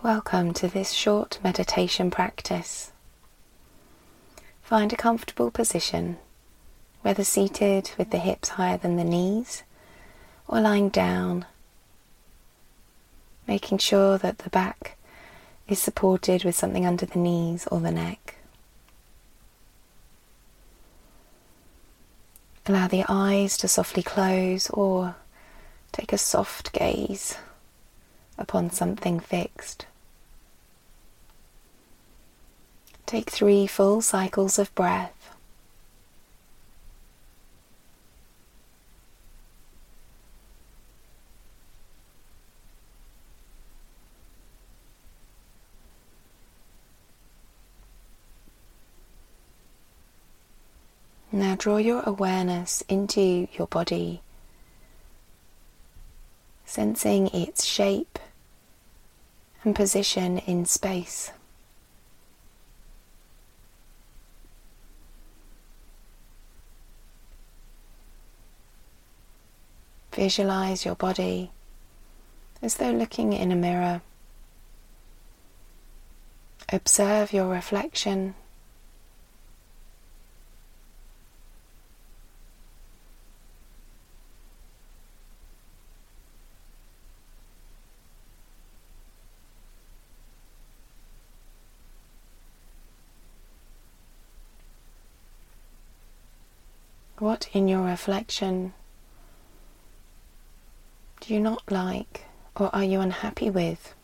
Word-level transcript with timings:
Welcome 0.00 0.54
to 0.54 0.68
this 0.68 0.92
short 0.92 1.40
meditation 1.42 2.08
practice. 2.12 2.92
Find 4.62 4.92
a 4.92 4.96
comfortable 4.96 5.50
position, 5.50 6.18
whether 7.02 7.24
seated 7.24 7.90
with 7.98 8.10
the 8.10 8.18
hips 8.18 8.50
higher 8.50 8.76
than 8.76 8.94
the 8.94 9.02
knees 9.02 9.64
or 10.46 10.60
lying 10.60 10.88
down, 10.88 11.46
making 13.48 13.78
sure 13.78 14.18
that 14.18 14.38
the 14.38 14.50
back 14.50 14.96
is 15.66 15.80
supported 15.80 16.44
with 16.44 16.54
something 16.54 16.86
under 16.86 17.04
the 17.04 17.18
knees 17.18 17.66
or 17.66 17.80
the 17.80 17.90
neck. 17.90 18.36
Allow 22.68 22.86
the 22.86 23.04
eyes 23.08 23.56
to 23.56 23.66
softly 23.66 24.04
close 24.04 24.70
or 24.70 25.16
take 25.90 26.12
a 26.12 26.18
soft 26.18 26.72
gaze 26.72 27.36
upon 28.38 28.70
something 28.70 29.18
fixed. 29.18 29.86
Take 33.08 33.30
three 33.30 33.66
full 33.66 34.02
cycles 34.02 34.58
of 34.58 34.74
breath. 34.74 35.30
Now 51.32 51.54
draw 51.54 51.78
your 51.78 52.02
awareness 52.02 52.82
into 52.90 53.48
your 53.54 53.68
body, 53.68 54.20
sensing 56.66 57.28
its 57.28 57.64
shape 57.64 58.18
and 59.64 59.74
position 59.74 60.36
in 60.40 60.66
space. 60.66 61.32
Visualize 70.18 70.84
your 70.84 70.96
body 70.96 71.52
as 72.60 72.74
though 72.74 72.90
looking 72.90 73.32
in 73.32 73.52
a 73.52 73.54
mirror. 73.54 74.02
Observe 76.72 77.32
your 77.32 77.46
reflection. 77.46 78.34
What 97.18 97.48
in 97.52 97.68
your 97.68 97.82
reflection 97.82 98.74
do 101.20 101.34
you 101.34 101.40
not 101.40 101.62
like 101.70 102.24
or 102.56 102.74
are 102.74 102.84
you 102.84 103.00
unhappy 103.00 103.50
with? 103.50 103.94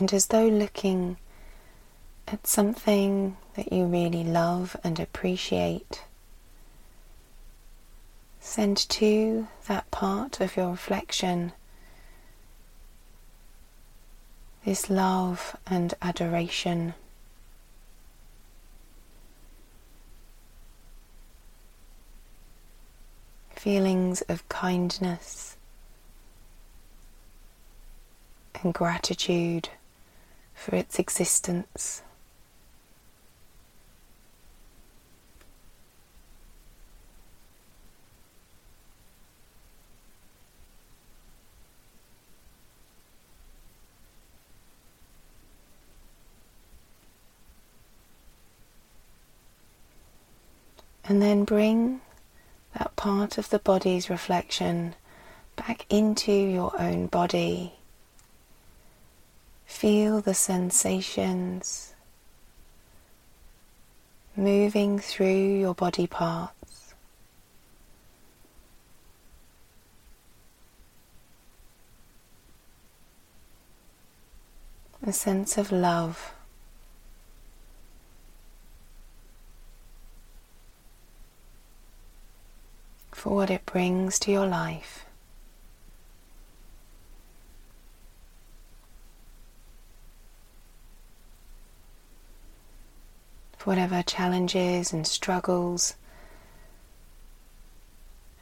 And 0.00 0.14
as 0.14 0.26
though 0.26 0.48
looking 0.48 1.18
at 2.26 2.46
something 2.46 3.36
that 3.54 3.70
you 3.70 3.84
really 3.84 4.24
love 4.24 4.74
and 4.82 4.98
appreciate, 4.98 6.04
send 8.40 8.78
to 8.78 9.48
that 9.66 9.90
part 9.90 10.40
of 10.40 10.56
your 10.56 10.70
reflection 10.70 11.52
this 14.64 14.90
love 14.90 15.56
and 15.66 15.94
adoration. 16.02 16.94
Feelings 23.50 24.22
of 24.22 24.48
kindness 24.48 25.56
and 28.62 28.72
gratitude 28.72 29.68
for 30.54 30.74
its 30.76 30.98
existence. 30.98 32.02
And 51.10 51.20
then 51.20 51.42
bring 51.42 52.02
that 52.78 52.94
part 52.94 53.36
of 53.36 53.50
the 53.50 53.58
body's 53.58 54.08
reflection 54.08 54.94
back 55.56 55.84
into 55.90 56.30
your 56.30 56.72
own 56.80 57.08
body. 57.08 57.72
Feel 59.66 60.20
the 60.20 60.34
sensations 60.34 61.94
moving 64.36 65.00
through 65.00 65.58
your 65.58 65.74
body 65.74 66.06
parts. 66.06 66.94
A 75.04 75.12
sense 75.12 75.58
of 75.58 75.72
love. 75.72 76.34
For 83.20 83.36
what 83.36 83.50
it 83.50 83.66
brings 83.66 84.18
to 84.18 84.32
your 84.32 84.46
life. 84.46 85.04
For 93.58 93.64
whatever 93.64 94.02
challenges 94.02 94.94
and 94.94 95.06
struggles, 95.06 95.96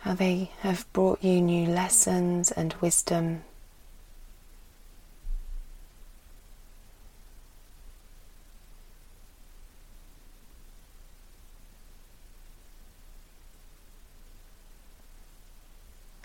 how 0.03 0.15
they 0.15 0.53
have 0.61 0.87
brought 0.93 1.25
you 1.25 1.41
new 1.41 1.67
lessons 1.67 2.53
and 2.53 2.73
wisdom. 2.75 3.43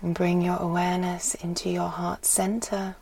And 0.03 0.14
bring 0.14 0.41
your 0.41 0.58
awareness 0.58 1.34
into 1.34 1.69
your 1.69 1.88
heart 1.88 2.25
center. 2.25 2.97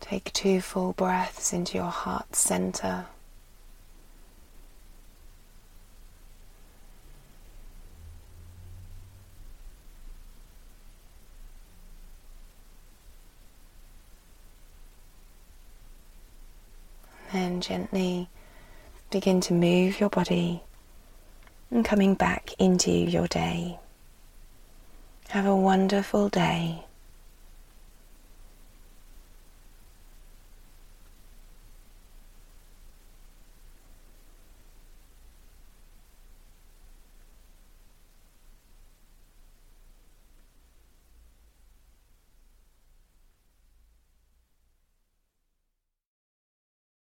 Take 0.00 0.32
two 0.32 0.60
full 0.60 0.92
breaths 0.92 1.52
into 1.52 1.78
your 1.78 1.84
heart 1.84 2.34
center. 2.34 3.06
And 17.32 17.52
Then 17.52 17.60
gently 17.60 18.28
begin 19.12 19.40
to 19.42 19.54
move 19.54 20.00
your 20.00 20.08
body 20.08 20.64
and 21.70 21.84
coming 21.84 22.14
back 22.14 22.54
into 22.58 22.90
your 22.90 23.26
day. 23.26 23.78
Have 25.28 25.46
a 25.46 25.56
wonderful 25.56 26.28
day. 26.28 26.85